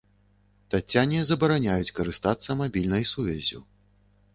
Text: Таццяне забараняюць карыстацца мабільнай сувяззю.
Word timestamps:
Таццяне 0.73 1.19
забараняюць 1.29 1.95
карыстацца 2.01 2.49
мабільнай 2.67 3.03
сувяззю. 3.15 3.69